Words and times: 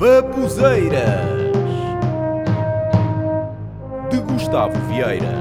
Babuzeiras 0.00 1.28
de 4.10 4.16
Gustavo 4.22 4.72
Vieira. 4.88 5.34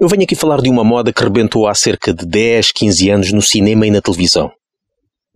Eu 0.00 0.08
venho 0.08 0.22
aqui 0.22 0.34
falar 0.34 0.62
de 0.62 0.70
uma 0.70 0.82
moda 0.82 1.12
que 1.12 1.22
rebentou 1.22 1.68
há 1.68 1.74
cerca 1.74 2.14
de 2.14 2.24
10, 2.24 2.72
15 2.72 3.10
anos 3.10 3.30
no 3.30 3.42
cinema 3.42 3.86
e 3.86 3.90
na 3.90 4.00
televisão. 4.00 4.50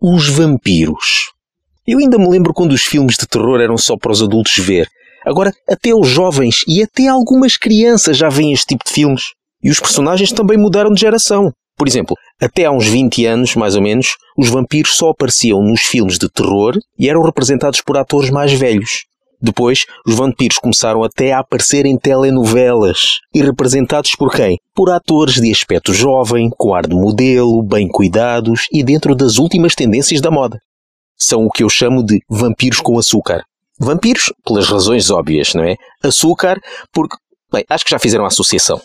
Os 0.00 0.30
vampiros. 0.30 1.32
Eu 1.86 1.98
ainda 1.98 2.16
me 2.16 2.26
lembro 2.26 2.54
quando 2.54 2.72
os 2.72 2.84
filmes 2.84 3.18
de 3.18 3.28
terror 3.28 3.60
eram 3.60 3.76
só 3.76 3.94
para 3.94 4.12
os 4.12 4.22
adultos 4.22 4.56
ver. 4.56 4.88
Agora, 5.26 5.52
até 5.68 5.94
os 5.94 6.08
jovens 6.08 6.64
e 6.66 6.82
até 6.82 7.06
algumas 7.06 7.58
crianças 7.58 8.16
já 8.16 8.30
veem 8.30 8.54
este 8.54 8.68
tipo 8.68 8.84
de 8.86 8.92
filmes. 8.92 9.34
E 9.62 9.70
os 9.70 9.78
personagens 9.78 10.32
também 10.32 10.56
mudaram 10.56 10.90
de 10.90 11.02
geração. 11.02 11.52
Por 11.82 11.88
exemplo, 11.88 12.16
até 12.40 12.64
há 12.64 12.70
uns 12.70 12.86
20 12.86 13.26
anos, 13.26 13.56
mais 13.56 13.74
ou 13.74 13.82
menos, 13.82 14.14
os 14.38 14.48
vampiros 14.48 14.96
só 14.96 15.08
apareciam 15.08 15.60
nos 15.60 15.80
filmes 15.80 16.16
de 16.16 16.28
terror 16.28 16.78
e 16.96 17.08
eram 17.08 17.24
representados 17.24 17.80
por 17.80 17.96
atores 17.96 18.30
mais 18.30 18.52
velhos. 18.52 19.04
Depois, 19.40 19.84
os 20.06 20.14
vampiros 20.14 20.58
começaram 20.58 21.02
até 21.02 21.32
a 21.32 21.40
aparecer 21.40 21.84
em 21.84 21.98
telenovelas. 21.98 23.18
E 23.34 23.42
representados 23.42 24.14
por 24.14 24.30
quem? 24.30 24.58
Por 24.72 24.92
atores 24.92 25.40
de 25.40 25.50
aspecto 25.50 25.92
jovem, 25.92 26.50
com 26.56 26.72
ar 26.72 26.86
de 26.86 26.94
modelo, 26.94 27.60
bem 27.64 27.88
cuidados 27.88 28.68
e 28.72 28.84
dentro 28.84 29.16
das 29.16 29.38
últimas 29.38 29.74
tendências 29.74 30.20
da 30.20 30.30
moda. 30.30 30.60
São 31.18 31.44
o 31.46 31.50
que 31.50 31.64
eu 31.64 31.68
chamo 31.68 32.06
de 32.06 32.20
vampiros 32.30 32.78
com 32.78 32.96
açúcar. 32.96 33.42
Vampiros, 33.76 34.32
pelas 34.44 34.68
razões 34.68 35.10
óbvias, 35.10 35.52
não 35.52 35.64
é? 35.64 35.74
Açúcar, 36.00 36.60
porque, 36.92 37.16
bem, 37.52 37.64
acho 37.68 37.84
que 37.84 37.90
já 37.90 37.98
fizeram 37.98 38.22
a 38.22 38.28
associação. 38.28 38.80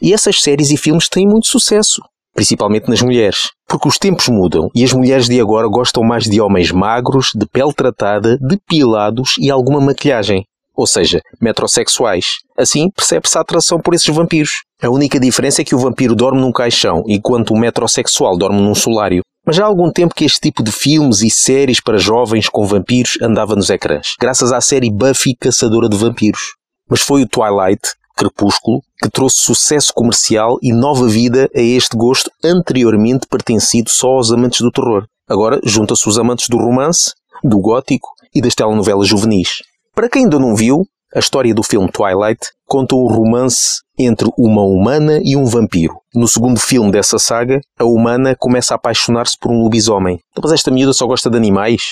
E 0.00 0.14
essas 0.14 0.40
séries 0.40 0.70
e 0.70 0.76
filmes 0.76 1.08
têm 1.08 1.26
muito 1.26 1.48
sucesso 1.48 2.00
principalmente 2.40 2.88
nas 2.88 3.02
mulheres. 3.02 3.50
Porque 3.68 3.86
os 3.86 3.98
tempos 3.98 4.28
mudam 4.28 4.70
e 4.74 4.82
as 4.82 4.94
mulheres 4.94 5.28
de 5.28 5.38
agora 5.38 5.68
gostam 5.68 6.02
mais 6.02 6.24
de 6.24 6.40
homens 6.40 6.72
magros, 6.72 7.32
de 7.34 7.46
pele 7.46 7.74
tratada, 7.74 8.38
depilados 8.40 9.34
e 9.38 9.50
alguma 9.50 9.78
maquilhagem. 9.78 10.46
Ou 10.74 10.86
seja, 10.86 11.20
metrosexuais. 11.38 12.38
Assim, 12.56 12.88
percebe-se 12.96 13.36
a 13.36 13.42
atração 13.42 13.78
por 13.78 13.92
esses 13.92 14.08
vampiros. 14.08 14.62
A 14.82 14.88
única 14.88 15.20
diferença 15.20 15.60
é 15.60 15.64
que 15.66 15.74
o 15.74 15.78
vampiro 15.78 16.14
dorme 16.14 16.40
num 16.40 16.50
caixão, 16.50 17.02
enquanto 17.06 17.50
o 17.50 17.58
metrosexual 17.58 18.38
dorme 18.38 18.62
num 18.62 18.74
solário. 18.74 19.20
Mas 19.44 19.58
há 19.58 19.66
algum 19.66 19.92
tempo 19.92 20.14
que 20.14 20.24
este 20.24 20.40
tipo 20.40 20.62
de 20.62 20.72
filmes 20.72 21.20
e 21.20 21.28
séries 21.28 21.78
para 21.78 21.98
jovens 21.98 22.48
com 22.48 22.66
vampiros 22.66 23.18
andava 23.20 23.54
nos 23.54 23.68
ecrãs, 23.68 24.14
graças 24.18 24.50
à 24.50 24.62
série 24.62 24.90
Buffy 24.90 25.36
Caçadora 25.38 25.90
de 25.90 25.96
Vampiros. 25.98 26.54
Mas 26.88 27.02
foi 27.02 27.22
o 27.22 27.28
Twilight, 27.28 27.82
Crepúsculo, 28.20 28.82
que 29.02 29.08
trouxe 29.08 29.40
sucesso 29.40 29.94
comercial 29.94 30.58
e 30.60 30.74
nova 30.74 31.08
vida 31.08 31.48
a 31.56 31.60
este 31.60 31.96
gosto 31.96 32.30
anteriormente 32.44 33.26
pertencido 33.26 33.88
só 33.88 34.08
aos 34.08 34.30
amantes 34.30 34.60
do 34.60 34.70
terror. 34.70 35.06
Agora 35.26 35.58
junta-se 35.64 36.06
os 36.06 36.18
amantes 36.18 36.46
do 36.50 36.58
romance, 36.58 37.14
do 37.42 37.58
gótico 37.58 38.10
e 38.34 38.42
das 38.42 38.54
telenovelas 38.54 39.08
juvenis. 39.08 39.62
Para 39.94 40.10
quem 40.10 40.24
ainda 40.24 40.38
não 40.38 40.54
viu, 40.54 40.84
a 41.14 41.18
história 41.18 41.54
do 41.54 41.62
filme 41.62 41.90
Twilight 41.90 42.40
conta 42.66 42.94
o 42.94 43.06
romance 43.06 43.80
entre 43.98 44.30
uma 44.36 44.62
humana 44.62 45.18
e 45.24 45.34
um 45.34 45.46
vampiro. 45.46 45.94
No 46.14 46.28
segundo 46.28 46.60
filme 46.60 46.92
dessa 46.92 47.18
saga, 47.18 47.58
a 47.78 47.84
humana 47.84 48.36
começa 48.38 48.74
a 48.74 48.76
apaixonar-se 48.76 49.36
por 49.40 49.50
um 49.50 49.62
lobisomem. 49.62 50.20
Mas 50.40 50.52
esta 50.52 50.70
miúda 50.70 50.92
só 50.92 51.06
gosta 51.06 51.30
de 51.30 51.38
animais. 51.38 51.82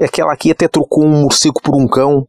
Aquela 0.00 0.32
aqui 0.32 0.50
até 0.50 0.66
trocou 0.66 1.04
um 1.04 1.22
morcego 1.22 1.60
por 1.62 1.76
um 1.76 1.86
cão 1.86 2.26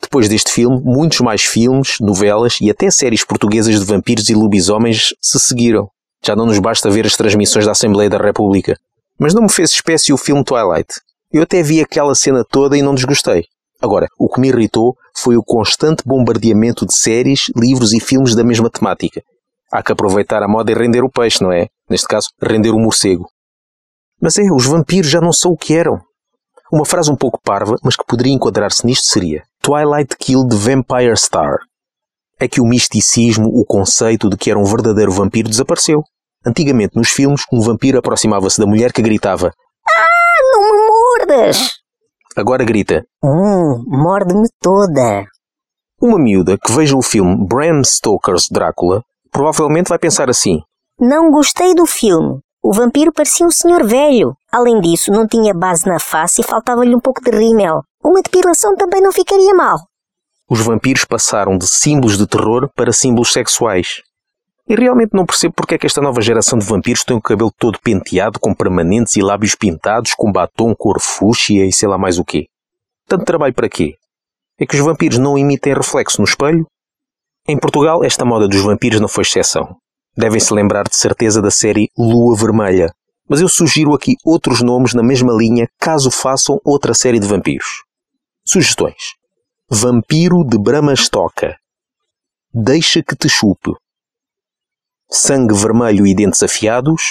depois 0.00 0.28
deste 0.28 0.52
filme, 0.52 0.80
muitos 0.84 1.20
mais 1.20 1.42
filmes, 1.42 1.96
novelas 2.00 2.58
e 2.60 2.70
até 2.70 2.90
séries 2.90 3.24
portuguesas 3.24 3.80
de 3.80 3.84
vampiros 3.84 4.28
e 4.28 4.34
lobisomens 4.34 5.14
se 5.20 5.38
seguiram. 5.38 5.88
Já 6.24 6.36
não 6.36 6.46
nos 6.46 6.58
basta 6.58 6.90
ver 6.90 7.06
as 7.06 7.16
transmissões 7.16 7.64
da 7.64 7.72
Assembleia 7.72 8.10
da 8.10 8.18
República. 8.18 8.78
Mas 9.18 9.32
não 9.32 9.42
me 9.42 9.50
fez 9.50 9.70
espécie 9.70 10.12
o 10.12 10.18
filme 10.18 10.44
Twilight. 10.44 11.00
Eu 11.32 11.42
até 11.42 11.62
vi 11.62 11.80
aquela 11.80 12.14
cena 12.14 12.44
toda 12.44 12.76
e 12.76 12.82
não 12.82 12.94
desgostei. 12.94 13.44
Agora, 13.80 14.06
o 14.18 14.28
que 14.28 14.40
me 14.40 14.48
irritou 14.48 14.94
foi 15.14 15.36
o 15.36 15.42
constante 15.42 16.02
bombardeamento 16.06 16.86
de 16.86 16.94
séries, 16.94 17.50
livros 17.56 17.92
e 17.92 18.00
filmes 18.00 18.34
da 18.34 18.44
mesma 18.44 18.70
temática. 18.70 19.22
Há 19.72 19.82
que 19.82 19.92
aproveitar 19.92 20.42
a 20.42 20.48
moda 20.48 20.70
e 20.70 20.74
render 20.74 21.02
o 21.02 21.10
peixe, 21.10 21.42
não 21.42 21.52
é? 21.52 21.68
Neste 21.88 22.06
caso, 22.06 22.28
render 22.42 22.70
o 22.70 22.78
morcego. 22.78 23.26
Mas 24.20 24.38
é, 24.38 24.42
os 24.52 24.66
vampiros 24.66 25.10
já 25.10 25.20
não 25.20 25.32
são 25.32 25.52
o 25.52 25.56
que 25.56 25.74
eram. 25.74 26.00
Uma 26.72 26.84
frase 26.84 27.10
um 27.10 27.16
pouco 27.16 27.40
parva, 27.42 27.76
mas 27.82 27.96
que 27.96 28.04
poderia 28.06 28.32
enquadrar-se 28.32 28.86
nisto 28.86 29.06
seria 29.06 29.42
Twilight 29.66 30.16
killed 30.16 30.48
the 30.48 30.56
vampire 30.56 31.16
star. 31.16 31.58
É 32.38 32.46
que 32.46 32.60
o 32.60 32.64
misticismo, 32.64 33.48
o 33.48 33.64
conceito 33.66 34.30
de 34.30 34.36
que 34.36 34.48
era 34.48 34.56
um 34.60 34.64
verdadeiro 34.64 35.10
vampiro 35.10 35.48
desapareceu. 35.48 36.04
Antigamente, 36.46 36.94
nos 36.94 37.08
filmes, 37.08 37.42
um 37.52 37.60
vampiro 37.60 37.98
aproximava-se 37.98 38.60
da 38.60 38.66
mulher 38.66 38.92
que 38.92 39.02
gritava 39.02 39.50
Ah, 39.88 40.06
não 40.52 40.62
me 40.62 40.86
mordas! 40.86 41.70
Agora 42.36 42.64
grita 42.64 43.04
Hum, 43.24 43.82
morde-me 43.88 44.46
toda. 44.62 45.24
Uma 46.00 46.16
miúda 46.20 46.56
que 46.56 46.70
veja 46.70 46.96
o 46.96 47.02
filme 47.02 47.36
Bram 47.48 47.82
Stoker's 47.82 48.46
Drácula 48.48 49.02
provavelmente 49.32 49.88
vai 49.88 49.98
pensar 49.98 50.30
assim 50.30 50.60
Não 51.00 51.28
gostei 51.32 51.74
do 51.74 51.86
filme. 51.86 52.38
O 52.62 52.72
vampiro 52.72 53.12
parecia 53.12 53.44
um 53.44 53.50
senhor 53.50 53.84
velho. 53.84 54.32
Além 54.52 54.80
disso, 54.80 55.10
não 55.10 55.26
tinha 55.26 55.52
base 55.52 55.88
na 55.88 55.98
face 55.98 56.40
e 56.40 56.44
faltava-lhe 56.44 56.94
um 56.94 57.00
pouco 57.00 57.20
de 57.20 57.30
rímel. 57.30 57.82
Uma 58.06 58.22
depilação 58.22 58.76
também 58.76 59.02
não 59.02 59.10
ficaria 59.10 59.52
mal. 59.52 59.78
Os 60.48 60.60
vampiros 60.60 61.04
passaram 61.04 61.58
de 61.58 61.66
símbolos 61.66 62.16
de 62.16 62.24
terror 62.24 62.70
para 62.72 62.92
símbolos 62.92 63.32
sexuais. 63.32 64.00
E 64.68 64.76
realmente 64.76 65.10
não 65.12 65.26
percebo 65.26 65.54
porque 65.56 65.74
é 65.74 65.78
que 65.78 65.86
esta 65.86 66.00
nova 66.00 66.22
geração 66.22 66.56
de 66.56 66.64
vampiros 66.64 67.02
tem 67.02 67.16
o 67.16 67.20
cabelo 67.20 67.50
todo 67.58 67.80
penteado, 67.80 68.38
com 68.38 68.54
permanentes 68.54 69.16
e 69.16 69.22
lábios 69.22 69.56
pintados, 69.56 70.14
com 70.14 70.30
batom 70.30 70.72
cor 70.72 71.00
fúcsia 71.00 71.66
e 71.66 71.72
sei 71.72 71.88
lá 71.88 71.98
mais 71.98 72.16
o 72.16 72.24
quê. 72.24 72.46
Tanto 73.08 73.24
trabalho 73.24 73.52
para 73.52 73.68
quê? 73.68 73.94
É 74.56 74.64
que 74.64 74.76
os 74.76 74.84
vampiros 74.84 75.18
não 75.18 75.36
emitem 75.36 75.74
reflexo 75.74 76.20
no 76.20 76.28
espelho? 76.28 76.64
Em 77.48 77.58
Portugal, 77.58 78.04
esta 78.04 78.24
moda 78.24 78.46
dos 78.46 78.60
vampiros 78.60 79.00
não 79.00 79.08
foi 79.08 79.22
exceção. 79.22 79.76
Devem-se 80.16 80.54
lembrar 80.54 80.84
de 80.84 80.94
certeza 80.94 81.42
da 81.42 81.50
série 81.50 81.90
Lua 81.98 82.36
Vermelha. 82.36 82.86
Mas 83.28 83.40
eu 83.40 83.48
sugiro 83.48 83.94
aqui 83.94 84.14
outros 84.24 84.62
nomes 84.62 84.94
na 84.94 85.02
mesma 85.02 85.32
linha 85.32 85.66
caso 85.80 86.08
façam 86.08 86.60
outra 86.64 86.94
série 86.94 87.18
de 87.18 87.26
vampiros. 87.26 87.85
Sugestões: 88.48 89.16
Vampiro 89.68 90.44
de 90.44 90.56
Brahma 90.56 90.94
Stoka. 90.94 91.58
Deixa 92.54 93.02
que 93.02 93.16
te 93.16 93.28
chupe. 93.28 93.72
Sangue 95.10 95.52
vermelho 95.52 96.06
e 96.06 96.14
dentes 96.14 96.44
afiados. 96.44 97.02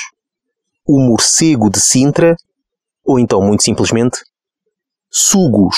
O 0.87 0.97
morcego 0.97 1.69
de 1.69 1.81
Sintra. 1.81 2.37
Ou 3.03 3.19
então, 3.19 3.41
muito 3.41 3.63
simplesmente, 3.63 4.23
Sugos. 5.11 5.75